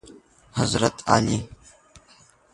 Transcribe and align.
حضرت 0.53 1.03
علی 1.09 1.49